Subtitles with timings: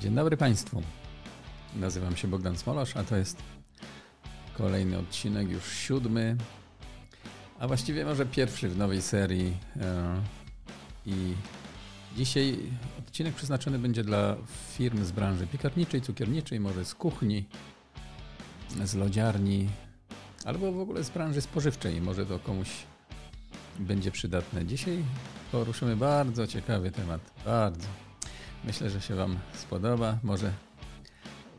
[0.00, 0.82] Dzień dobry Państwu.
[1.76, 3.42] Nazywam się Bogdan Smolosz, a to jest
[4.56, 6.36] kolejny odcinek, już siódmy,
[7.58, 9.56] a właściwie może pierwszy w nowej serii.
[9.80, 10.22] E,
[11.06, 11.34] I
[12.16, 12.58] dzisiaj
[12.98, 14.36] odcinek przeznaczony będzie dla
[14.76, 17.44] firm z branży piekarniczej, cukierniczej, może z kuchni,
[18.84, 19.68] z lodziarni,
[20.44, 22.00] albo w ogóle z branży spożywczej.
[22.00, 22.68] Może to komuś
[23.78, 24.66] będzie przydatne.
[24.66, 25.04] Dzisiaj
[25.52, 27.20] poruszymy bardzo ciekawy temat.
[27.44, 28.07] Bardzo.
[28.64, 30.18] Myślę, że się Wam spodoba.
[30.22, 30.52] Może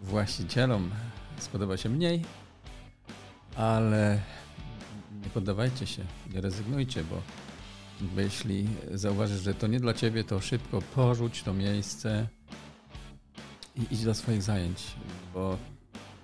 [0.04, 0.92] właścicielom
[1.38, 2.26] spodoba się mniej,
[3.56, 4.22] ale
[5.24, 6.04] nie poddawajcie się,
[6.34, 7.22] nie rezygnujcie, bo,
[8.22, 12.28] jeśli zauważysz, że to nie dla Ciebie, to szybko porzuć to miejsce
[13.76, 14.96] i idź do swoich zajęć,
[15.34, 15.58] bo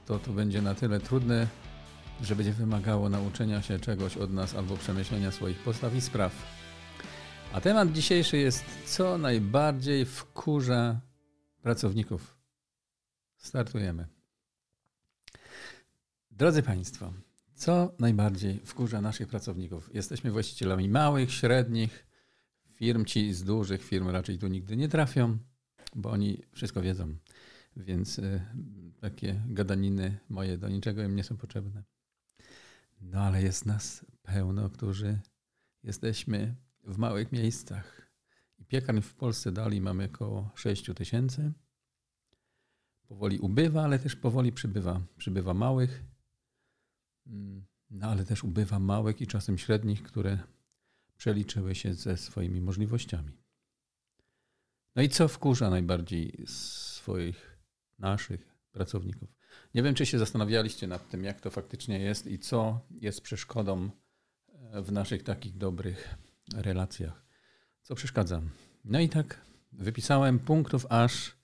[0.05, 1.47] to tu będzie na tyle trudne,
[2.21, 6.31] że będzie wymagało nauczenia się czegoś od nas albo przemyślenia swoich postaw i spraw.
[7.55, 11.01] A temat dzisiejszy jest, co najbardziej wkurza
[11.61, 12.37] pracowników.
[13.37, 14.07] Startujemy.
[16.31, 17.13] Drodzy Państwo,
[17.53, 19.89] co najbardziej wkurza naszych pracowników?
[19.93, 22.07] Jesteśmy właścicielami małych, średnich
[22.73, 23.05] firm.
[23.05, 25.37] Ci z dużych firm raczej tu nigdy nie trafią,
[25.95, 27.15] bo oni wszystko wiedzą.
[27.77, 28.41] Więc y,
[29.01, 31.83] takie gadaniny moje do niczego im nie są potrzebne.
[33.01, 35.19] No ale jest nas pełno, którzy
[35.83, 38.11] jesteśmy w małych miejscach.
[38.59, 41.53] I piekarń w Polsce dali mamy około 6 tysięcy.
[43.07, 45.01] Powoli ubywa, ale też powoli przybywa.
[45.17, 46.03] Przybywa małych,
[47.27, 50.39] mm, no ale też ubywa małych i czasem średnich, które
[51.17, 53.31] przeliczyły się ze swoimi możliwościami.
[54.95, 57.57] No i co wkurza najbardziej swoich,
[57.99, 59.29] naszych pracowników?
[59.73, 63.89] Nie wiem, czy się zastanawialiście nad tym, jak to faktycznie jest i co jest przeszkodą
[64.49, 66.15] e, w naszych takich dobrych
[66.53, 67.25] relacjach.
[67.81, 68.41] Co przeszkadza?
[68.85, 71.35] No i tak wypisałem punktów aż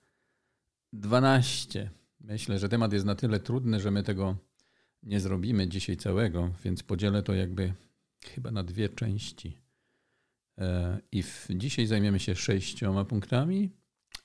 [0.94, 1.90] 12.
[2.20, 4.36] Myślę, że temat jest na tyle trudny, że my tego
[5.04, 7.74] nie zrobimy dzisiaj całego, więc podzielę to jakby
[8.26, 9.58] chyba na dwie części.
[10.58, 13.70] E, I w, dzisiaj zajmiemy się sześcioma punktami,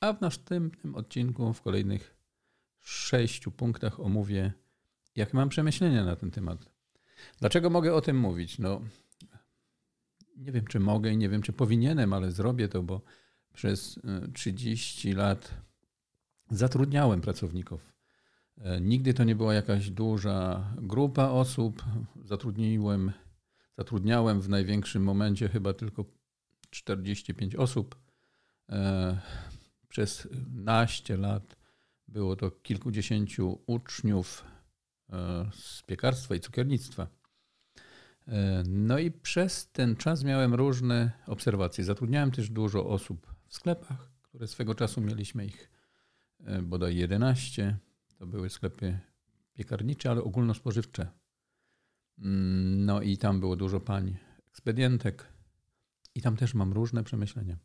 [0.00, 2.17] a w następnym odcinku, w kolejnych
[2.81, 4.53] sześciu punktach omówię,
[5.17, 6.71] jakie mam przemyślenia na ten temat.
[7.41, 8.59] Dlaczego mogę o tym mówić?
[8.59, 8.81] No,
[10.37, 13.01] nie wiem, czy mogę i nie wiem, czy powinienem, ale zrobię to, bo
[13.55, 14.01] przez
[14.35, 15.55] 30 e, lat
[16.51, 17.93] zatrudniałem pracowników.
[18.59, 21.85] E, nigdy to nie była jakaś duża grupa osób.
[22.25, 23.13] Zatrudniłem,
[23.79, 26.05] zatrudniałem w największym momencie chyba tylko
[26.71, 27.97] 45 osób.
[28.69, 29.19] E,
[29.89, 31.57] przez naście lat
[32.09, 34.45] było to kilkudziesięciu uczniów
[35.53, 37.07] z piekarstwa i cukiernictwa.
[38.28, 41.84] E, no i przez ten czas miałem różne obserwacje.
[41.84, 45.70] Zatrudniałem też dużo osób w sklepach, które swego czasu mieliśmy ich
[46.44, 47.78] e, bodaj 11.
[48.19, 48.98] To były sklepy
[49.54, 51.10] piekarnicze, ale ogólnospożywcze.
[52.19, 54.16] Mm, no i tam było dużo pań
[54.48, 55.26] ekspedientek
[56.14, 57.58] i tam też mam różne przemyślenia.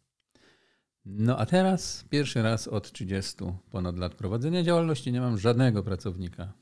[1.06, 3.36] No a teraz pierwszy raz od 30
[3.70, 6.54] ponad lat prowadzenia działalności nie mam żadnego pracownika.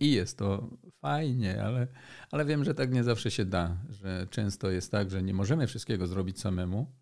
[0.00, 0.70] I jest to
[1.00, 1.86] fajnie, ale,
[2.30, 5.66] ale wiem, że tak nie zawsze się da, że często jest tak, że nie możemy
[5.66, 6.92] wszystkiego zrobić samemu,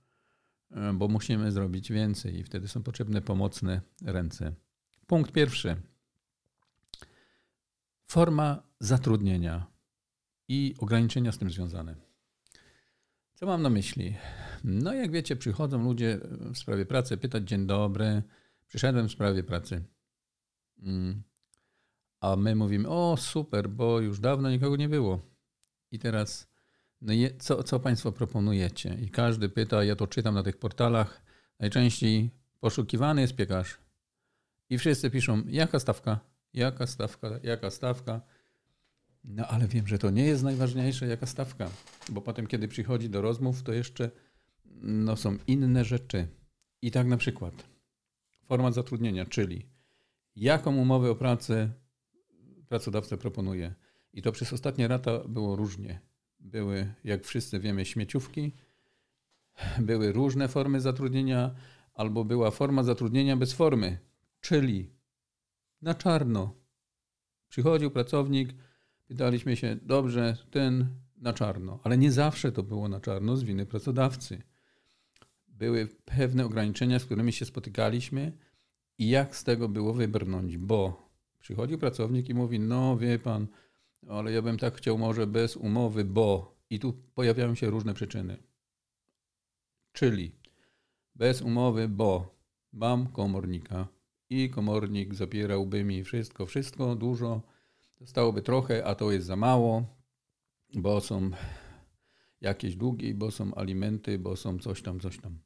[0.71, 4.55] e, bo musimy zrobić więcej i wtedy są potrzebne pomocne ręce.
[5.07, 5.77] Punkt pierwszy.
[8.07, 9.67] Forma zatrudnienia
[10.49, 11.97] i ograniczenia z tym związane.
[13.35, 14.17] Co mam na myśli?
[14.65, 16.21] No, jak wiecie, przychodzą ludzie
[16.55, 18.23] w sprawie pracy pytać: Dzień dobry,
[18.69, 19.85] przyszedłem w sprawie pracy.
[20.83, 21.23] Mm,
[22.23, 25.21] a my mówimy, o super, bo już dawno nikogo nie było.
[25.91, 26.49] I teraz,
[27.01, 28.99] no je, co, co Państwo proponujecie?
[29.01, 31.23] I każdy pyta, ja to czytam na tych portalach,
[31.61, 32.31] najczęściej
[32.61, 33.79] poszukiwany jest piekarz.
[34.71, 36.21] I wszyscy piszą, jaka stawka,
[36.55, 38.21] jaka stawka, jaka stawka.
[39.25, 41.71] No ale wiem, że to nie jest najważniejsze, jaka stawka,
[42.09, 44.11] bo potem, kiedy przychodzi do rozmów, to jeszcze
[44.83, 46.29] no, są inne rzeczy.
[46.83, 47.55] I tak na przykład
[48.45, 49.67] format zatrudnienia, czyli
[50.37, 51.82] jaką umowę o pracę
[52.73, 53.75] pracodawca proponuje.
[54.13, 56.01] I to przez ostatnie lata było różnie.
[56.41, 58.53] Były, jak wszyscy wiemy, śmieciówki,
[59.79, 61.55] były różne formy zatrudnienia,
[61.95, 63.99] albo była forma zatrudnienia bez formy,
[64.41, 64.91] czyli
[65.83, 66.55] na czarno.
[67.49, 68.55] Przychodził pracownik,
[69.07, 73.67] pytaliśmy się, dobrze, ten na czarno, ale nie zawsze to było na czarno z winy
[73.67, 74.43] pracodawcy.
[75.49, 78.33] Były pewne ograniczenia, z którymi się spotykaliśmy
[78.99, 81.12] i jak z tego było wybrnąć, bo
[81.43, 83.47] Przychodzi pracownik i mówi, no wie pan,
[84.09, 86.53] ale ja bym tak chciał może bez umowy, bo...
[86.71, 88.37] I tu pojawiają się różne przyczyny.
[89.93, 90.33] Czyli
[91.15, 92.35] bez umowy, bo
[92.73, 93.89] mam komornika
[94.31, 97.43] i komornik zabierałby mi wszystko, wszystko, dużo.
[98.01, 99.85] Zostałoby trochę, a to jest za mało,
[100.75, 101.31] bo są
[102.41, 105.39] jakieś długi, bo są alimenty, bo są coś tam, coś tam.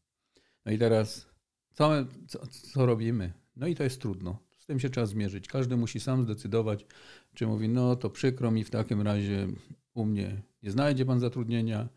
[0.65, 1.27] No i teraz
[1.73, 1.91] co,
[2.29, 3.33] co, co robimy?
[3.57, 4.46] No i to jest trudno.
[4.67, 5.49] Z tym się trzeba zmierzyć.
[5.49, 6.87] Każdy musi sam zdecydować,
[7.35, 9.49] czy mówi, no to przykro mi w takim razie
[9.95, 11.89] u mnie nie znajdzie pan zatrudnienia,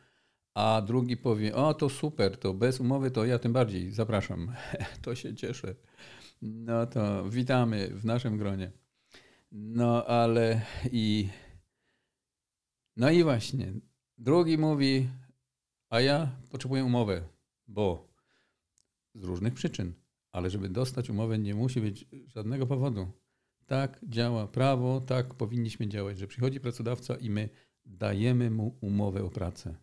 [0.54, 4.51] a drugi powie, o to super, to bez umowy to ja tym bardziej zapraszam.
[5.04, 5.75] to się cieszę.
[6.42, 8.72] No to witamy w naszym gronie.
[9.51, 10.62] No ale
[10.92, 11.30] i
[12.98, 13.74] no i właśnie,
[14.18, 15.10] drugi mówi,
[15.89, 17.22] a ja potrzebuję umowę,
[17.68, 18.07] bo
[19.15, 19.94] z różnych przyczyn,
[20.31, 23.07] ale żeby dostać umowę nie musi być żadnego powodu.
[23.65, 27.49] Tak działa prawo, tak powinniśmy działać, że przychodzi pracodawca i my
[27.85, 29.75] dajemy mu umowę o pracę.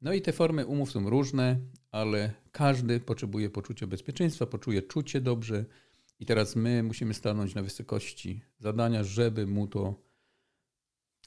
[0.00, 5.64] No i te formy umów są różne, ale każdy potrzebuje poczucia bezpieczeństwa, poczuje czucie dobrze
[6.18, 9.94] i teraz my musimy stanąć na wysokości zadania, żeby mu to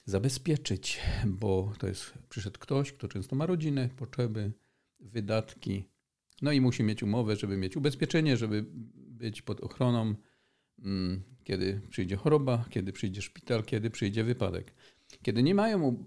[0.05, 4.51] zabezpieczyć, bo to jest przyszedł ktoś, kto często ma rodzinę, potrzeby,
[4.99, 5.83] wydatki,
[6.43, 10.15] no i musi mieć umowę, żeby mieć ubezpieczenie, żeby być pod ochroną,
[10.79, 14.73] mm, kiedy przyjdzie choroba, kiedy przyjdzie szpital, kiedy przyjdzie wypadek.
[15.21, 16.05] Kiedy nie mają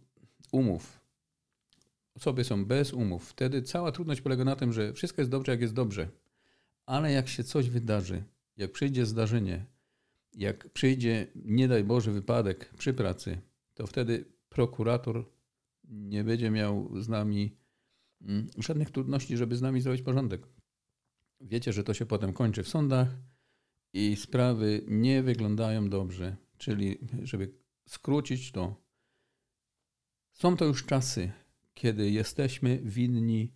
[0.52, 1.00] umów,
[2.14, 5.60] osoby są bez umów, wtedy cała trudność polega na tym, że wszystko jest dobrze, jak
[5.60, 6.08] jest dobrze.
[6.86, 8.24] Ale jak się coś wydarzy,
[8.56, 9.66] jak przyjdzie zdarzenie,
[10.34, 13.38] jak przyjdzie, nie daj Boże, wypadek przy pracy,
[13.74, 15.24] to wtedy prokurator
[15.84, 17.56] nie będzie miał z nami
[18.58, 20.48] żadnych trudności, żeby z nami zrobić porządek.
[21.40, 23.08] Wiecie, że to się potem kończy w sądach
[23.92, 26.36] i sprawy nie wyglądają dobrze.
[26.58, 27.54] Czyli, żeby
[27.88, 28.86] skrócić to,
[30.32, 31.32] są to już czasy,
[31.74, 33.52] kiedy jesteśmy winni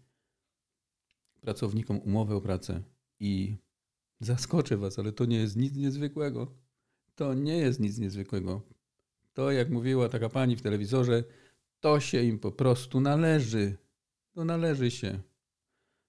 [1.40, 2.82] pracownikom umowę o pracę
[3.20, 3.56] i
[4.20, 6.54] zaskoczę Was, ale to nie jest nic niezwykłego.
[7.14, 8.62] To nie jest nic niezwykłego.
[9.32, 11.24] To, jak mówiła taka pani w telewizorze,
[11.80, 13.76] to się im po prostu należy.
[14.32, 15.18] To należy się.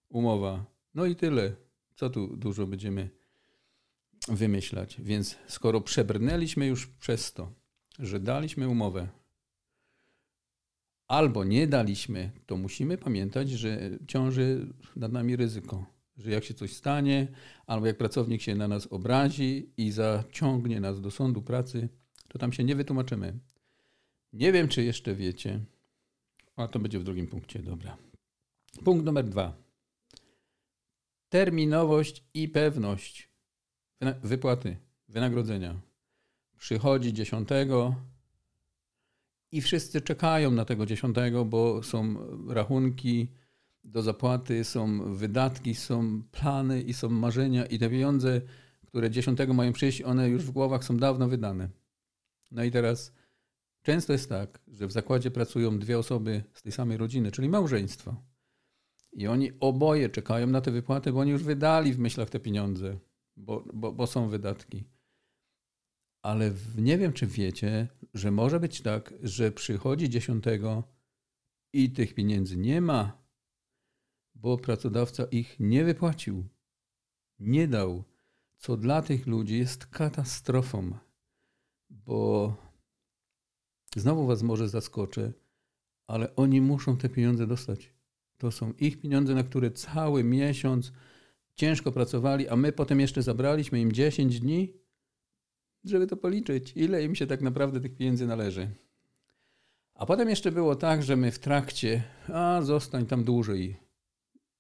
[0.10, 0.66] Umowa.
[0.94, 1.56] No i tyle.
[1.96, 3.10] Co tu dużo będziemy
[4.28, 5.02] wymyślać.
[5.02, 7.54] Więc skoro przebrnęliśmy już przez to,
[8.00, 9.08] że daliśmy umowę,
[11.08, 15.86] albo nie daliśmy, to musimy pamiętać, że ciąży nad nami ryzyko,
[16.18, 17.28] że jak się coś stanie,
[17.68, 21.90] albo jak pracownik się na nas obrazi i zaciągnie nas do sądu pracy,
[22.28, 23.40] to tam się nie wytłumaczymy.
[24.34, 25.60] Nie wiem, czy jeszcze wiecie,
[26.56, 27.98] a to będzie w drugim punkcie, dobra.
[28.84, 29.54] Punkt numer dwa.
[31.30, 33.30] Terminowość i pewność
[34.24, 34.78] wypłaty,
[35.08, 35.82] wynagrodzenia.
[36.58, 37.96] Przychodzi dziesiątego,
[39.52, 42.16] i wszyscy czekają na tego dziesiątego, bo są
[42.48, 43.28] rachunki
[43.84, 48.42] do zapłaty, są wydatki, są plany i są marzenia i te pieniądze,
[48.88, 51.70] które dziesiątego mają przyjść, one już w głowach są dawno wydane.
[52.52, 53.14] No i teraz
[53.82, 58.31] często jest tak, że w zakładzie pracują dwie osoby z tej samej rodziny, czyli małżeństwo.
[59.14, 63.00] I oni oboje czekają na te wypłaty, bo oni już wydali w myślach te pieniądze,
[63.38, 64.84] bo, bo, bo są wydatki.
[66.22, 70.84] Ale nie wiem, czy wiecie, że może być tak, że przychodzi dziesiątego
[71.74, 73.22] i tych pieniędzy nie ma,
[74.36, 76.48] bo pracodawca ich nie wypłacił,
[77.40, 78.04] nie dał,
[78.58, 80.98] co dla tych ludzi jest katastrofą,
[81.90, 82.56] bo
[83.96, 85.34] znowu was może zaskoczę,
[86.08, 88.01] ale oni muszą te pieniądze dostać.
[88.42, 90.92] To są ich pieniądze, na które cały miesiąc
[91.56, 94.82] ciężko pracowali, a my potem jeszcze zabraliśmy im 10 dni
[95.84, 98.70] żeby to policzyć, ile im się tak naprawdę tych pieniędzy należy.
[99.94, 103.78] A potem jeszcze było tak, że my w trakcie, a zostań tam dłużej.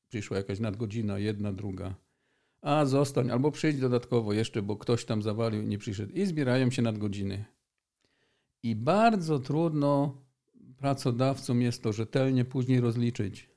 [0.09, 1.95] Przyszła jakaś nadgodzina, jedna, druga.
[2.61, 6.13] A zostań, albo przyjdź dodatkowo jeszcze, bo ktoś tam zawalił i nie przyszedł.
[6.13, 7.45] I zbierają się nadgodziny.
[8.63, 10.21] I bardzo trudno
[10.77, 13.50] pracodawcom jest to rzetelnie później rozliczyć.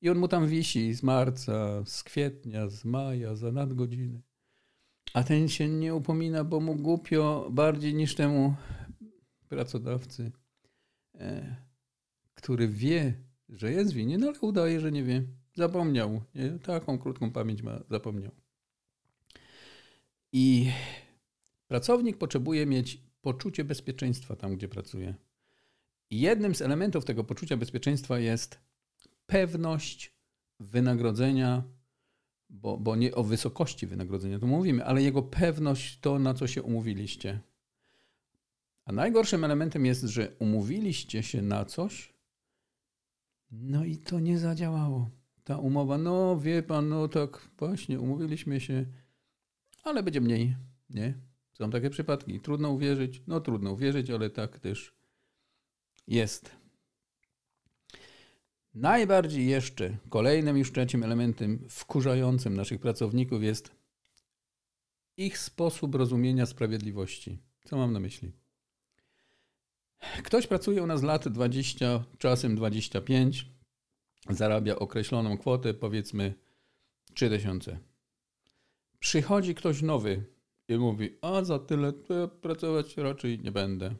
[0.00, 4.22] I on mu tam wisi z marca, z kwietnia, z maja za nadgodziny.
[5.14, 8.54] A ten się nie upomina, bo mu głupio bardziej niż temu
[9.48, 10.32] pracodawcy,
[11.14, 11.56] e,
[12.34, 13.14] który wie,
[13.48, 15.22] że jest winien, ale udaje, że nie wie.
[15.54, 16.22] Zapomniał.
[16.34, 16.50] Nie?
[16.50, 18.32] Taką krótką pamięć ma, zapomniał.
[20.32, 20.70] I
[21.66, 25.14] pracownik potrzebuje mieć poczucie bezpieczeństwa tam, gdzie pracuje.
[26.10, 28.69] I jednym z elementów tego poczucia bezpieczeństwa jest
[29.30, 30.14] pewność
[30.60, 31.62] wynagrodzenia
[32.50, 36.62] bo, bo nie o wysokości wynagrodzenia tu mówimy, ale jego pewność to, na co się
[36.62, 37.40] umówiliście.
[38.84, 42.14] A najgorszym elementem jest, że umówiliście się na coś,
[43.50, 45.10] no i to nie zadziałało.
[45.44, 48.86] Ta umowa, no wie pan, no tak właśnie, umówiliśmy się,
[49.82, 50.56] ale będzie mniej,
[50.90, 51.14] nie?
[51.52, 52.40] Są takie przypadki.
[52.40, 54.94] Trudno uwierzyć, no trudno uwierzyć, ale tak też
[56.06, 56.59] jest.
[58.74, 63.70] Najbardziej jeszcze, kolejnym już trzecim elementem wkurzającym naszych pracowników jest
[65.16, 67.38] ich sposób rozumienia sprawiedliwości.
[67.64, 68.32] Co mam na myśli?
[70.24, 73.46] Ktoś pracuje u nas lat 20, czasem 25,
[74.30, 76.34] zarabia określoną kwotę, powiedzmy
[77.14, 77.78] 3000.
[78.98, 80.24] Przychodzi ktoś nowy
[80.68, 83.94] i mówi, a za tyle to ja pracować raczej nie będę.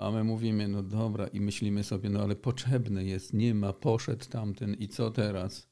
[0.00, 4.24] A my mówimy, no dobra, i myślimy sobie, no ale potrzebny jest, nie ma, poszedł
[4.24, 5.68] tamten i co teraz?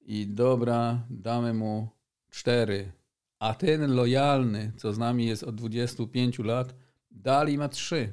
[0.00, 1.88] I dobra, damy mu
[2.30, 2.92] cztery.
[3.38, 6.74] A ten lojalny, co z nami jest od 25 lat,
[7.10, 8.12] dali ma trzy.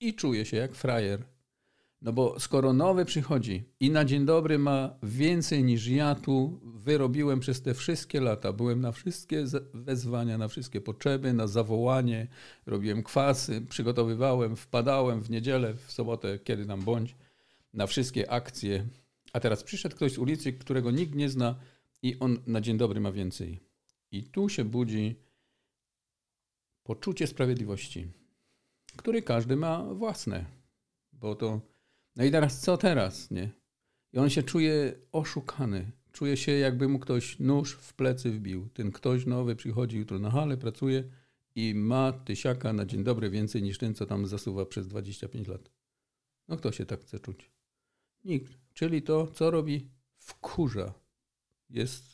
[0.00, 1.24] I czuje się jak frajer.
[2.04, 7.40] No bo skoro nowy przychodzi i na dzień dobry ma więcej niż ja tu wyrobiłem
[7.40, 9.44] przez te wszystkie lata, byłem na wszystkie
[9.74, 12.26] wezwania, na wszystkie potrzeby, na zawołanie,
[12.66, 17.16] robiłem kwasy, przygotowywałem, wpadałem w niedzielę, w sobotę, kiedy tam bądź,
[17.74, 18.86] na wszystkie akcje.
[19.32, 21.54] A teraz przyszedł ktoś z ulicy, którego nikt nie zna
[22.02, 23.60] i on na dzień dobry ma więcej.
[24.12, 25.16] I tu się budzi
[26.82, 28.06] poczucie sprawiedliwości,
[28.96, 30.44] które każdy ma własne,
[31.12, 31.73] bo to
[32.16, 33.50] no i teraz co teraz, nie?
[34.12, 35.92] I on się czuje oszukany.
[36.12, 38.68] Czuje się, jakby mu ktoś nóż w plecy wbił.
[38.68, 41.04] Ten ktoś nowy przychodzi jutro na halę, pracuje
[41.54, 45.70] i ma tysiaka na dzień dobry więcej niż ten, co tam zasuwa przez 25 lat.
[46.48, 47.50] No kto się tak chce czuć?
[48.24, 48.58] Nikt.
[48.74, 50.94] Czyli to, co robi, wkurza.
[51.70, 52.04] Jest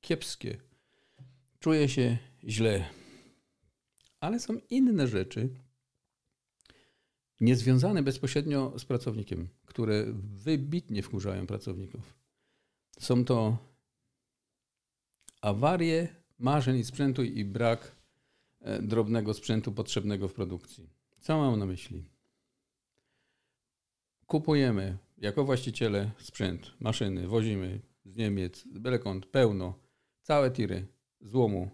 [0.00, 0.60] kiepskie.
[1.60, 2.84] Czuje się źle.
[4.20, 5.48] Ale są inne rzeczy,
[7.42, 10.04] niezwiązane bezpośrednio z pracownikiem, które
[10.44, 12.14] wybitnie wkurzają pracowników.
[12.98, 13.58] Są to
[15.40, 16.08] awarie
[16.38, 17.96] maszyn i sprzętu i brak
[18.60, 20.90] e, drobnego sprzętu potrzebnego w produkcji.
[21.20, 22.04] Co mam na myśli?
[24.26, 29.78] Kupujemy jako właściciele sprzęt, maszyny, wozimy z Niemiec, belekąt, pełno,
[30.22, 30.86] całe tiry
[31.20, 31.70] złomu.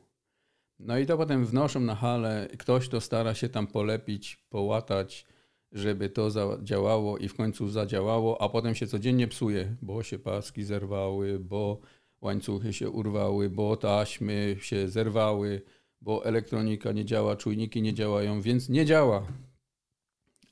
[0.78, 5.26] No i to potem wnoszą na halę, ktoś to stara się tam polepić, połatać,
[5.72, 10.64] żeby to zadziałało i w końcu zadziałało, a potem się codziennie psuje, bo się paski
[10.64, 11.80] zerwały, bo
[12.20, 15.62] łańcuchy się urwały, bo taśmy się zerwały,
[16.00, 19.26] bo elektronika nie działa, czujniki nie działają, więc nie działa.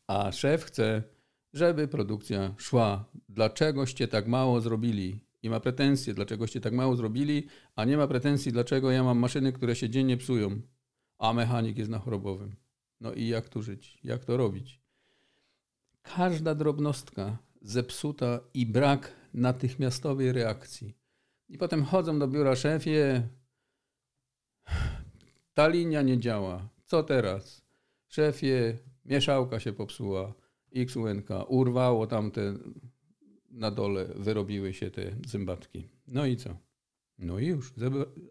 [0.06, 1.02] A szef chce,
[1.52, 3.04] żeby produkcja szła.
[3.28, 5.20] Dlaczegoście tak mało zrobili?
[5.42, 7.46] I ma pretensje, dlaczegoście tak mało zrobili,
[7.76, 10.60] a nie ma pretensji, dlaczego ja mam maszyny, które się dziennie psują,
[11.18, 12.56] a mechanik jest na chorobowym.
[13.00, 13.98] No i jak tu żyć?
[14.04, 14.85] Jak to robić?
[16.14, 20.94] Każda drobnostka zepsuta i brak natychmiastowej reakcji.
[21.48, 23.28] I potem chodzą do biura szefie,
[25.54, 26.68] ta linia nie działa.
[26.84, 27.62] Co teraz?
[28.08, 30.34] Szefie, mieszałka się popsuła,
[30.76, 32.54] XUNK, urwało tamte
[33.50, 35.88] na dole, wyrobiły się te zębatki.
[36.06, 36.56] No i co?
[37.18, 37.74] No i już.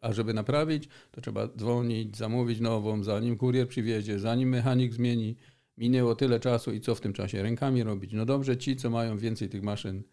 [0.02, 5.36] A żeby naprawić, to trzeba dzwonić, zamówić nową, zanim kurier przywiezie, zanim mechanik zmieni
[5.78, 7.44] minęło tyle czasu i co w tym czasie?
[7.44, 8.14] Rękami robić.
[8.14, 10.04] No dobrze, ci, co mają więcej tych maszyn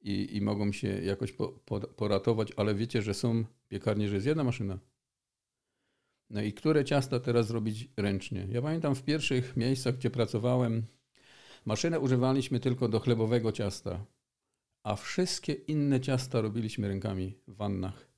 [0.00, 4.26] i, i mogą się jakoś po, po, poratować, ale wiecie, że są piekarnie, że jest
[4.26, 4.78] jedna maszyna.
[6.30, 8.46] No i które ciasta teraz robić ręcznie?
[8.50, 10.86] Ja pamiętam w pierwszych miejscach, gdzie pracowałem,
[11.64, 14.06] maszynę używaliśmy tylko do chlebowego ciasta,
[14.82, 18.11] a wszystkie inne ciasta robiliśmy rękami w wannach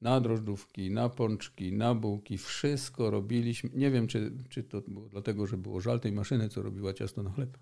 [0.00, 3.70] na drożdżówki, na pączki, na bułki, wszystko robiliśmy.
[3.74, 7.22] Nie wiem, czy, czy to było dlatego, że było żal tej maszyny, co robiła ciasto
[7.22, 7.58] na chleb.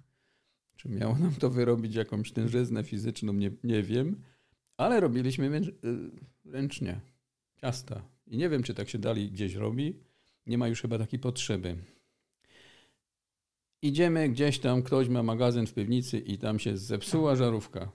[0.76, 4.22] Czy miało nam to wyrobić jakąś tężyznę fizyczną, nie, nie wiem,
[4.76, 5.72] ale robiliśmy y,
[6.44, 7.00] ręcznie
[7.60, 8.02] ciasta.
[8.26, 9.96] I nie wiem, czy tak się dalej gdzieś robi.
[10.46, 11.76] Nie ma już chyba takiej potrzeby.
[13.82, 17.92] Idziemy gdzieś tam, ktoś ma magazyn w piwnicy i tam się zepsuła żarówka.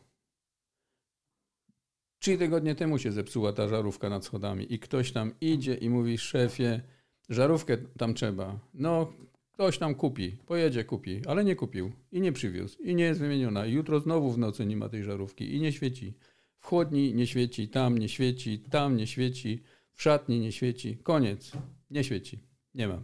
[2.23, 6.17] Trzy tygodnie temu się zepsuła ta żarówka nad schodami i ktoś tam idzie i mówi
[6.17, 6.81] szefie,
[7.29, 8.59] żarówkę tam trzeba.
[8.73, 9.13] No,
[9.51, 13.65] ktoś tam kupi, pojedzie kupi, ale nie kupił i nie przywiózł i nie jest wymieniona.
[13.65, 16.13] Jutro znowu w nocy nie ma tej żarówki i nie świeci.
[16.59, 19.63] W chłodni nie świeci, tam nie świeci, tam nie świeci,
[19.93, 20.97] w szatni nie świeci.
[20.97, 21.51] Koniec.
[21.89, 22.39] Nie świeci.
[22.75, 23.03] Nie ma.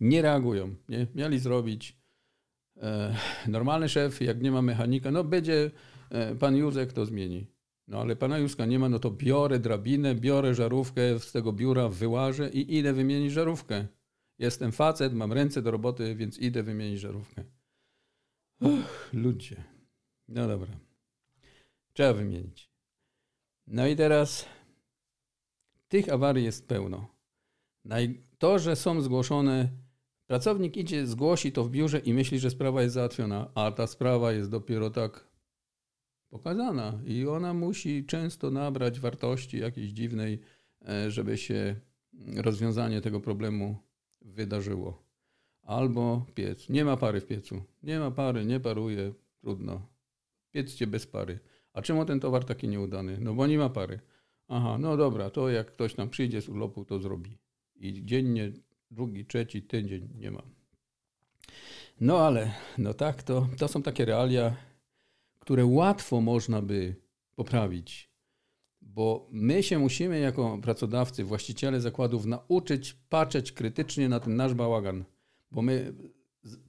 [0.00, 0.74] Nie reagują.
[0.88, 1.06] Nie?
[1.14, 1.96] Mieli zrobić.
[2.76, 3.16] E,
[3.48, 5.70] normalny szef, jak nie ma mechanika, no będzie
[6.10, 7.55] e, pan Józek, to zmieni.
[7.88, 11.88] No ale pana Józka nie ma, no to biorę drabinę, biorę żarówkę z tego biura,
[11.88, 13.86] wyłażę i idę wymienić żarówkę.
[14.38, 17.44] Jestem facet, mam ręce do roboty, więc idę wymienić żarówkę.
[18.60, 19.64] Uch, ludzie.
[20.28, 20.68] No dobra.
[21.92, 22.70] Trzeba wymienić.
[23.66, 24.46] No i teraz
[25.88, 27.08] tych awarii jest pełno.
[28.38, 29.68] To, że są zgłoszone,
[30.26, 34.32] pracownik idzie, zgłosi to w biurze i myśli, że sprawa jest załatwiona, a ta sprawa
[34.32, 35.35] jest dopiero tak
[36.38, 40.40] pokazana i ona musi często nabrać wartości jakiejś dziwnej,
[40.88, 41.76] e, żeby się
[42.36, 43.76] rozwiązanie tego problemu
[44.20, 45.06] wydarzyło.
[45.62, 46.68] Albo piec.
[46.68, 47.62] Nie ma pary w piecu.
[47.82, 49.86] Nie ma pary, nie paruje, trudno.
[50.50, 51.38] Pieccie bez pary.
[51.72, 53.18] A czemu ten towar taki nieudany?
[53.20, 54.00] No bo nie ma pary.
[54.48, 57.38] Aha, no dobra, to jak ktoś tam przyjdzie z urlopu, to zrobi.
[57.76, 58.52] I dziennie,
[58.90, 60.42] drugi, trzeci tydzień nie ma.
[62.00, 64.56] No ale, no tak, to, to są takie realia,
[65.46, 66.96] które łatwo można by
[67.34, 68.10] poprawić,
[68.80, 75.04] bo my się musimy jako pracodawcy, właściciele zakładów nauczyć patrzeć krytycznie na ten nasz bałagan,
[75.50, 75.94] bo my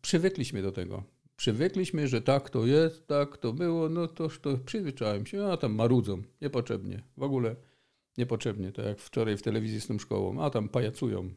[0.01, 1.03] przywykliśmy do tego.
[1.35, 5.75] Przywykliśmy, że tak to jest, tak to było, no toż to przyzwyczaiłem się, a tam
[5.75, 7.55] marudzą, niepotrzebnie, w ogóle
[8.17, 11.29] niepotrzebnie, tak jak wczoraj w telewizji z tą szkołą, a tam pajacują,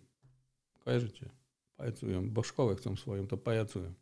[0.79, 1.31] kojarzycie,
[1.77, 3.93] pajacują, bo szkołę chcą swoją, to pajacują.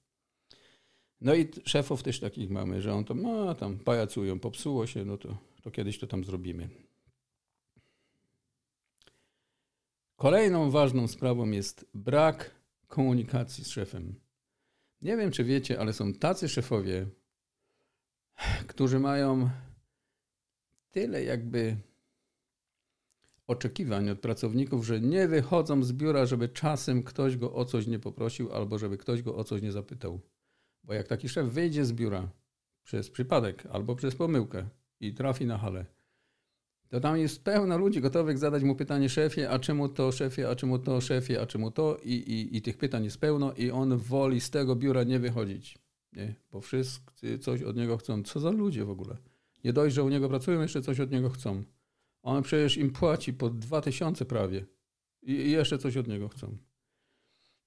[1.20, 5.18] No i szefów też takich mamy, że on tam, no tam pajacują, popsuło się, no
[5.18, 6.68] to, to kiedyś to tam zrobimy.
[10.16, 12.54] Kolejną ważną sprawą jest brak
[12.88, 14.14] komunikacji z szefem.
[15.02, 17.06] Nie wiem, czy wiecie, ale są tacy szefowie,
[18.66, 19.50] którzy mają
[20.90, 21.76] tyle jakby
[23.46, 27.98] oczekiwań od pracowników, że nie wychodzą z biura, żeby czasem ktoś go o coś nie
[27.98, 30.20] poprosił albo żeby ktoś go o coś nie zapytał.
[30.88, 32.28] Bo jak taki szef wyjdzie z biura
[32.84, 34.68] przez przypadek albo przez pomyłkę
[35.00, 35.86] i trafi na halę,
[36.88, 40.56] to tam jest pełno ludzi gotowych zadać mu pytanie szefie, a czemu to szefie, a
[40.56, 43.96] czemu to szefie, a czemu to i, i, i tych pytań jest pełno i on
[43.98, 45.78] woli z tego biura nie wychodzić.
[46.12, 46.34] Nie?
[46.52, 48.22] Bo wszyscy coś od niego chcą.
[48.22, 49.16] Co za ludzie w ogóle?
[49.64, 51.62] Nie dość, że u niego pracują, jeszcze coś od niego chcą.
[52.22, 54.66] On przecież im płaci po dwa tysiące prawie
[55.22, 56.56] i, i jeszcze coś od niego chcą.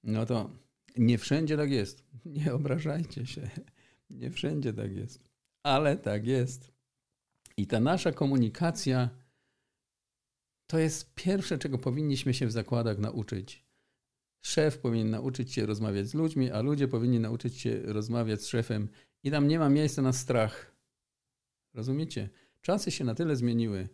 [0.04, 0.50] No to
[0.98, 2.04] nie wszędzie tak jest.
[2.26, 3.50] Nie obrażajcie się.
[4.10, 5.30] Nie wszędzie tak jest.
[5.64, 6.72] Ale tak jest.
[7.58, 9.10] I ta nasza komunikacja
[10.68, 13.66] to jest pierwsze, czego powinniśmy się w zakładach nauczyć.
[14.42, 18.90] Szef powinien nauczyć się rozmawiać z ludźmi, a ludzie powinni nauczyć się rozmawiać z szefem.
[19.24, 20.76] I tam nie ma miejsca na strach.
[21.74, 22.30] Rozumiecie?
[22.62, 23.90] Czasy się na tyle zmieniły,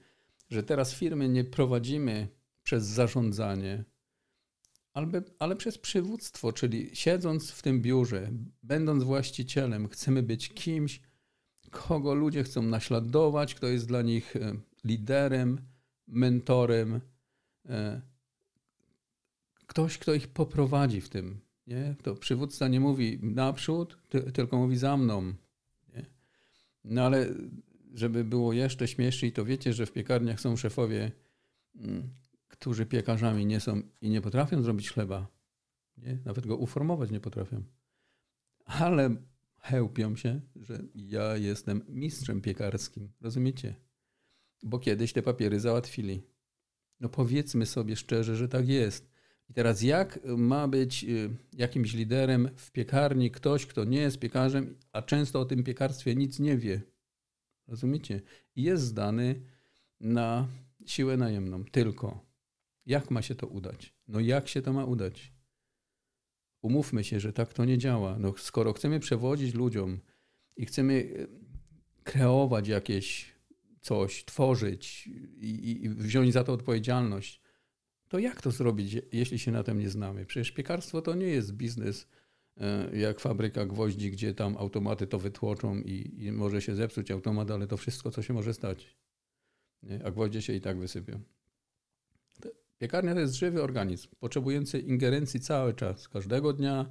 [0.49, 2.27] że teraz firmy nie prowadzimy
[2.63, 3.83] przez zarządzanie,
[4.97, 8.31] ale, ale przez przywództwo, czyli siedząc w tym biurze,
[8.63, 11.01] będąc właścicielem, chcemy być kimś,
[11.71, 15.61] kogo ludzie chcą naśladować, kto jest dla nich e, liderem,
[16.07, 17.01] mentorem,
[17.69, 18.01] e,
[19.67, 21.39] ktoś, kto ich poprowadzi w tym.
[21.67, 21.95] Nie?
[22.03, 23.97] To przywódca nie mówi naprzód,
[24.33, 25.33] tylko mówi za mną.
[25.93, 26.05] Nie?
[26.83, 27.33] No ale
[27.93, 31.11] żeby było jeszcze śmieszniej, to wiecie, że w piekarniach są szefowie,
[31.75, 32.09] mm,
[32.59, 35.27] którzy piekarzami nie są i nie potrafią zrobić chleba.
[35.97, 36.19] Nie?
[36.25, 37.63] Nawet go uformować nie potrafią.
[38.65, 39.15] Ale
[39.59, 43.11] chełpią się, że ja jestem mistrzem piekarskim.
[43.21, 43.75] Rozumiecie?
[44.63, 46.23] Bo kiedyś te papiery załatwili.
[46.99, 49.11] No powiedzmy sobie szczerze, że tak jest.
[49.49, 54.75] I teraz jak ma być y, jakimś liderem w piekarni ktoś, kto nie jest piekarzem,
[54.91, 56.81] a często o tym piekarstwie nic nie wie?
[57.67, 58.21] Rozumiecie?
[58.55, 59.41] Jest zdany
[59.99, 60.47] na
[60.85, 61.65] siłę najemną.
[61.65, 62.26] Tylko
[62.87, 63.93] jak ma się to udać?
[64.07, 65.33] No jak się to ma udać?
[66.61, 68.19] Umówmy się, że tak to nie działa.
[68.19, 69.99] No, skoro chcemy przewodzić ludziom
[70.57, 71.27] i chcemy e,
[72.03, 73.35] kreować jakieś
[73.81, 77.41] coś, tworzyć i, i wziąć za to odpowiedzialność,
[78.07, 80.25] to jak to zrobić, jeśli się na tym nie znamy?
[80.25, 82.07] Przecież piekarstwo to nie jest biznes
[82.57, 87.51] e, jak fabryka gwoździ, gdzie tam automaty to wytłoczą i, i może się zepsuć automat,
[87.51, 88.97] ale to wszystko, co się może stać.
[89.83, 90.05] Nie?
[90.05, 91.21] A gwoździe się i tak wysypią.
[92.77, 96.85] Piekarnia to jest żywy organizm, potrzebujący ingerencji cały czas, każdego dnia,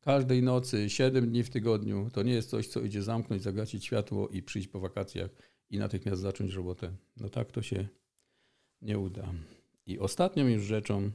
[0.00, 2.10] każdej nocy, 7 dni w tygodniu.
[2.12, 5.30] To nie jest coś, co idzie zamknąć, zagasić światło i przyjść po wakacjach
[5.70, 6.92] i natychmiast zacząć robotę.
[7.16, 7.88] No tak to się
[8.82, 9.32] nie uda.
[9.86, 11.10] I ostatnią już rzeczą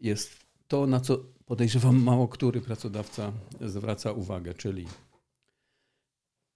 [0.00, 4.86] jest to, na co podejrzewam mało który pracodawca zwraca uwagę, czyli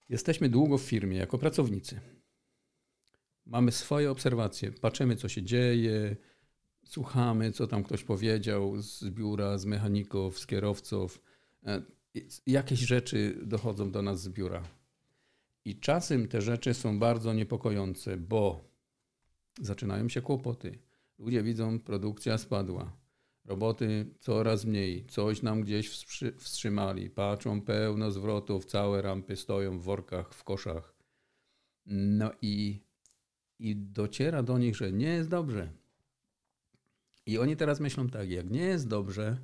[0.09, 1.99] jesteśmy długo w firmie jako pracownicy
[3.45, 6.15] mamy swoje obserwacje, patrzymy, co się dzieje,
[6.85, 11.21] słuchamy, co tam ktoś powiedział z biura, z mechaników, z kierowców.
[11.65, 11.81] E,
[12.47, 14.63] jakieś rzeczy dochodzą do nas z biura.
[15.65, 18.71] I czasem te rzeczy są bardzo niepokojące, bo
[19.61, 20.79] zaczynają się kłopoty.
[21.19, 22.97] Ludzie widzą, produkcja spadła,
[23.45, 25.89] roboty coraz mniej, coś nam gdzieś
[26.37, 30.95] wstrzymali, patrzą pełno zwrotów, całe rampy stoją w workach, w koszach.
[31.85, 32.83] No i
[33.61, 35.71] i dociera do nich, że nie jest dobrze.
[37.25, 39.37] I oni teraz myślą tak, jak nie jest dobrze,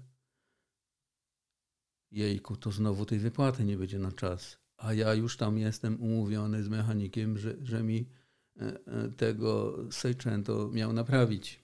[2.11, 4.57] jejku, to znowu tej wypłaty nie będzie na czas.
[4.77, 8.09] A ja już tam jestem umówiony z mechanikiem, że, że mi
[8.55, 11.63] e, e, tego Seicento miał naprawić.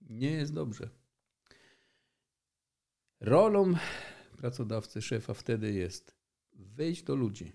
[0.00, 0.90] Nie jest dobrze.
[3.20, 3.74] Rolą
[4.36, 6.14] pracodawcy, szefa wtedy jest
[6.52, 7.52] wejść do ludzi,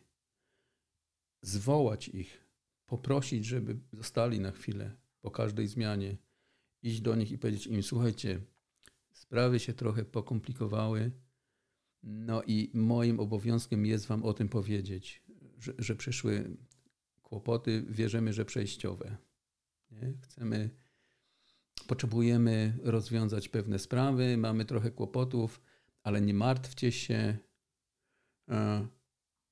[1.42, 2.45] zwołać ich,
[2.86, 6.18] poprosić, żeby zostali na chwilę po każdej zmianie,
[6.82, 8.42] iść do nich i powiedzieć im: Słuchajcie,
[9.12, 11.12] sprawy się trochę pokomplikowały.
[12.04, 15.24] No i moim obowiązkiem jest Wam o tym powiedzieć,
[15.58, 16.58] że, że przyszły
[17.24, 19.18] kłopoty, wierzymy, że przejściowe.
[19.92, 20.14] Nie?
[20.22, 20.70] Chcemy,
[21.88, 25.62] potrzebujemy rozwiązać pewne sprawy, mamy trochę kłopotów,
[26.04, 27.38] ale nie martwcie się.
[28.50, 28.88] E,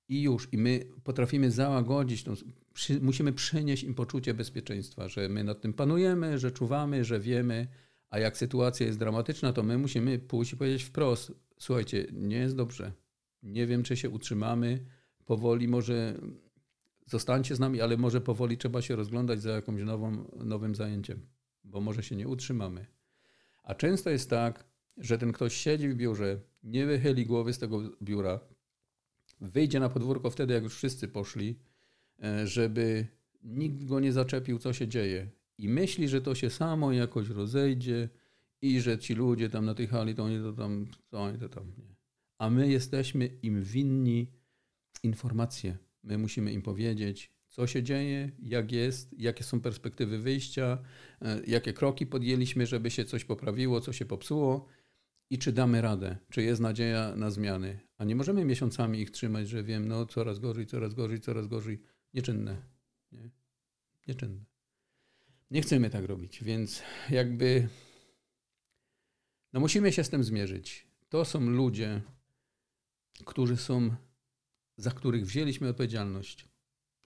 [0.08, 2.34] I już, i my potrafimy załagodzić, tą,
[2.74, 7.68] przy, musimy przynieść im poczucie bezpieczeństwa, że my nad tym panujemy, że czuwamy, że wiemy,
[8.10, 12.56] a jak sytuacja jest dramatyczna, to my musimy pójść i powiedzieć wprost: słuchajcie, nie jest
[12.56, 12.92] dobrze.
[13.44, 14.86] Nie wiem, czy się utrzymamy.
[15.26, 16.20] Powoli może
[17.06, 21.26] zostańcie z nami, ale może powoli trzeba się rozglądać za jakimś nową, nowym zajęciem,
[21.64, 22.86] bo może się nie utrzymamy.
[23.64, 24.66] A często jest tak,
[24.98, 28.40] że ten ktoś siedzi w biurze, nie wychyli głowy z tego biura,
[29.42, 31.60] wyjdzie na podwórko wtedy, jak już wszyscy poszli,
[32.46, 33.08] żeby
[33.44, 35.30] nikt go nie zaczepił, co się dzieje.
[35.58, 38.10] I myśli, że to się samo jakoś rozejdzie
[38.62, 41.50] i że ci ludzie tam na tej hali, to oni to tam, to oni to
[41.50, 41.96] tam, nie.
[42.38, 44.28] A my jesteśmy im winni
[45.04, 45.78] informacje.
[46.04, 50.78] My musimy im powiedzieć, co się dzieje, jak jest, jakie są perspektywy wyjścia,
[51.22, 54.68] e, jakie kroki podjęliśmy, żeby się coś poprawiło, co się popsuło
[55.30, 57.80] i czy damy radę, czy jest nadzieja na zmiany.
[57.98, 61.80] A nie możemy miesiącami ich trzymać, że wiem, no coraz gorzej, coraz gorzej, coraz gorzej.
[62.14, 62.62] Nieczynne.
[63.12, 63.30] Nie?
[64.08, 64.46] Nieczynne.
[65.52, 67.68] Nie chcemy tak robić, więc jakby
[69.54, 70.88] no musimy się z tym zmierzyć.
[71.10, 72.02] To są ludzie,
[73.26, 73.96] którzy są,
[74.78, 76.50] za których wzięliśmy odpowiedzialność.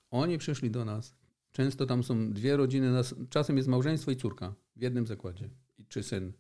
[0.10, 1.15] Oni przyszli do nas.
[1.52, 5.50] Często tam są dwie rodziny, czasem jest małżeństwo i córka w jednym zakładzie,
[5.88, 6.34] czy syn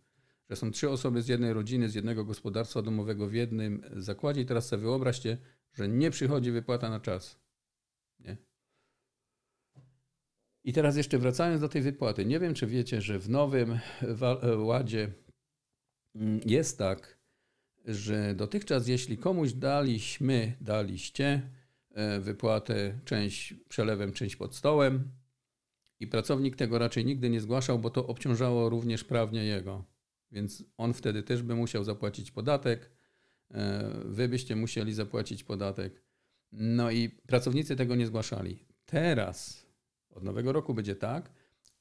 [0.49, 4.45] że są trzy osoby z jednej rodziny, z jednego gospodarstwa domowego w jednym zakładzie i
[4.45, 5.37] teraz sobie wyobraźcie,
[5.73, 7.39] że nie przychodzi wypłata na czas.
[8.19, 8.37] Nie?
[10.67, 12.25] I teraz jeszcze wracając do tej wypłaty.
[12.25, 13.79] Nie wiem, czy wiecie, że w nowym
[14.57, 15.13] ładzie
[16.15, 17.17] mm, jest tak,
[17.85, 21.49] że dotychczas jeśli komuś daliśmy, daliście
[21.91, 25.11] e, wypłatę część przelewem, część pod stołem
[25.99, 29.97] i pracownik tego raczej nigdy nie zgłaszał, bo to obciążało również prawnie jego
[30.31, 32.91] więc on wtedy też by musiał zapłacić podatek,
[33.51, 36.03] e, wy byście musieli zapłacić podatek.
[36.51, 38.65] No i pracownicy tego nie zgłaszali.
[38.85, 39.66] Teraz,
[40.17, 41.31] od nowego roku będzie tak,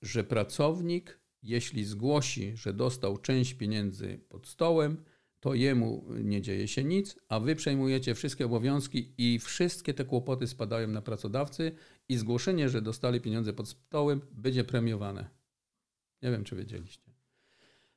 [0.03, 5.05] że pracownik, jeśli zgłosi, że dostał część pieniędzy pod stołem,
[5.41, 10.47] to jemu nie dzieje się nic, a wy przejmujecie wszystkie obowiązki i wszystkie te kłopoty
[10.47, 11.73] spadają na pracodawcy
[12.09, 15.31] i zgłoszenie, że dostali pieniądze pod stołem, będzie premiowane.
[16.23, 17.11] Nie wiem, czy wiedzieliście.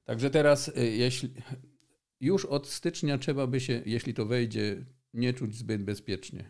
[0.04, 1.34] Także teraz, y, jeśli
[2.19, 6.49] już od stycznia trzeba by się, jeśli to wejdzie, nie czuć zbyt bezpiecznie,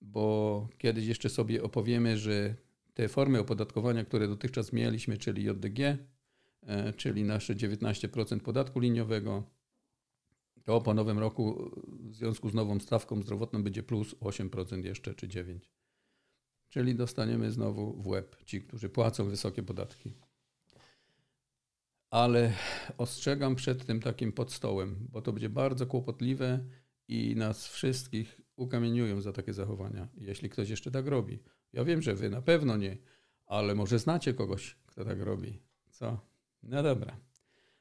[0.00, 2.54] bo kiedyś jeszcze sobie opowiemy, że
[3.00, 5.98] te formy opodatkowania, które dotychczas mieliśmy, czyli JDG,
[6.62, 9.42] e, czyli nasze 19% podatku liniowego,
[10.64, 15.28] to po nowym roku w związku z nową stawką zdrowotną będzie plus 8% jeszcze, czy
[15.28, 15.60] 9%.
[16.68, 20.14] Czyli dostaniemy znowu w łeb ci, którzy płacą wysokie podatki
[22.10, 22.52] ale
[22.98, 26.64] ostrzegam przed tym takim podstołem, bo to będzie bardzo kłopotliwe
[27.08, 31.42] i nas wszystkich ukamieniują za takie zachowania, jeśli ktoś jeszcze tak robi.
[31.72, 32.96] Ja wiem, że wy na pewno nie,
[33.46, 35.58] ale może znacie kogoś, kto tak robi.
[35.90, 36.20] Co?
[36.62, 37.16] No dobra.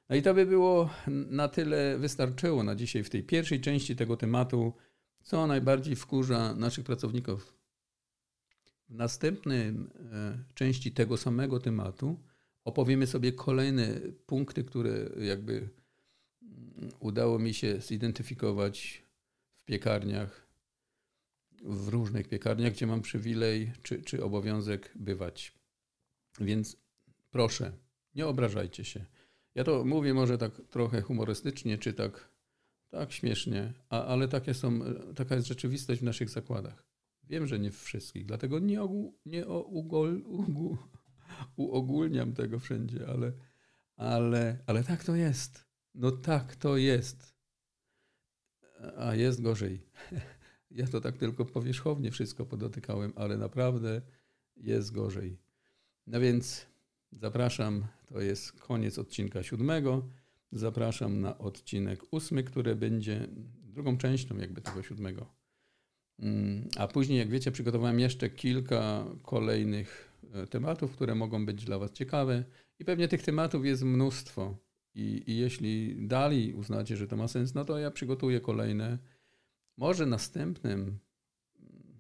[0.10, 0.90] No i to by było
[1.30, 4.74] na tyle wystarczyło na dzisiaj w tej pierwszej części tego tematu,
[5.22, 7.54] co najbardziej wkurza naszych pracowników.
[8.90, 9.74] W następnej
[10.54, 12.20] części tego samego tematu
[12.64, 15.70] opowiemy sobie kolejne punkty, które jakby
[17.00, 19.04] udało mi się zidentyfikować
[19.56, 20.49] w piekarniach,
[21.64, 25.54] w różnych piekarniach, gdzie mam przywilej czy, czy obowiązek bywać.
[26.40, 26.78] Więc
[27.32, 27.72] proszę,
[28.16, 29.06] nie obrażajcie się.
[29.56, 32.30] Ja to mówię może tak trochę humorystycznie, czy tak,
[32.90, 34.80] tak śmiesznie, a, ale takie są,
[35.16, 36.86] taka jest rzeczywistość w naszych zakładach.
[37.24, 40.78] Wiem, że nie w wszystkich, dlatego nie, ogół, nie o, ugol, ugół,
[41.56, 43.32] uogólniam tego wszędzie, ale,
[43.96, 45.66] ale, ale tak to jest.
[45.96, 47.36] No tak to jest.
[48.98, 49.82] A jest gorzej.
[50.72, 54.02] Ja to tak tylko powierzchownie wszystko podotykałem, ale naprawdę
[54.58, 55.38] jest gorzej.
[56.08, 56.70] No więc
[57.12, 60.08] Zapraszam, to jest koniec odcinka siódmego.
[60.52, 63.28] Zapraszam na odcinek ósmy, który będzie
[63.64, 65.26] drugą częścią jakby tego siódmego.
[66.20, 71.80] Mm, A później, jak wiecie, przygotowałem jeszcze kilka kolejnych e, tematów, które mogą być dla
[71.80, 72.44] Was ciekawe.
[72.80, 74.58] I pewnie tych tematów jest mnóstwo.
[74.96, 78.98] I, I jeśli dalej uznacie, że to ma sens, no to ja przygotuję kolejne.
[79.80, 81.00] Może następnym
[81.60, 82.00] mm,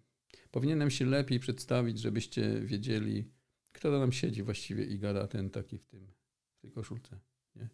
[0.51, 3.31] powinienem się lepiej przedstawić, żebyście wiedzieli,
[3.71, 6.11] kto tam siedzi właściwie i gada ten taki w, tym,
[6.57, 7.19] w tej koszulce.
[7.55, 7.69] Nie?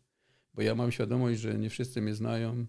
[0.53, 2.65] Bo ja mam świadomość, że nie wszyscy mnie znają.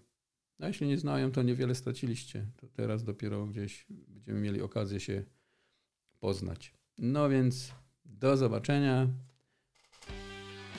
[0.59, 2.45] A jeśli nie znają, to niewiele straciliście.
[2.55, 5.25] To teraz dopiero gdzieś będziemy mieli okazję się
[6.19, 6.73] poznać.
[6.97, 7.71] No więc
[8.05, 9.07] do zobaczenia.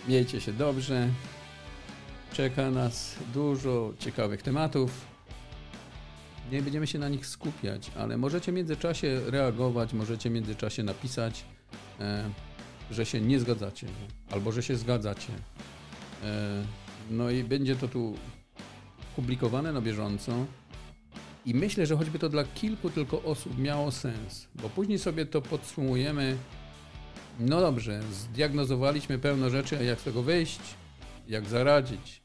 [0.09, 1.11] Miejcie się dobrze.
[2.33, 5.18] Czeka nas dużo ciekawych tematów.
[6.53, 11.45] Nie będziemy się na nich skupiać, ale możecie w międzyczasie reagować, możecie w międzyczasie napisać,
[12.01, 12.31] e,
[12.91, 13.87] że się nie zgadzacie,
[14.31, 15.33] albo że się zgadzacie.
[16.25, 16.65] E,
[17.11, 18.15] no i będzie to tu
[19.17, 20.33] publikowane na bieżąco.
[21.47, 25.43] I myślę, że choćby to dla kilku tylko osób miało sens, bo później sobie to
[25.43, 26.37] podsumujemy.
[27.41, 30.61] No dobrze, zdiagnozowaliśmy pełno rzeczy, jak z tego wyjść,
[31.29, 32.21] jak zaradzić.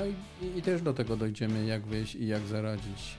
[0.00, 3.18] No i, i, i też do tego dojdziemy, jak wyjść i jak zaradzić.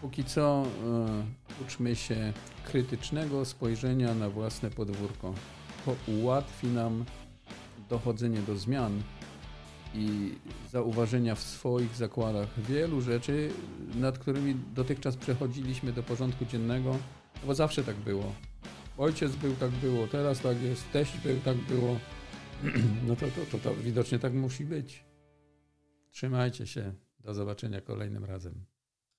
[0.00, 2.32] Póki co e, uczmy się
[2.64, 5.34] krytycznego spojrzenia na własne podwórko.
[5.84, 7.04] To ułatwi nam
[7.90, 9.02] dochodzenie do zmian
[9.94, 10.34] i
[10.70, 13.50] zauważenia w swoich zakładach wielu rzeczy,
[13.94, 16.90] nad którymi dotychczas przechodziliśmy do porządku dziennego,
[17.34, 18.32] no bo zawsze tak było.
[18.98, 21.96] Ojciec był, tak było, teraz tak jest, teść był, tak było.
[23.06, 25.11] No to, to, to, to widocznie tak musi być.
[26.12, 26.94] Trzymajcie się.
[27.20, 28.64] Do zobaczenia kolejnym razem.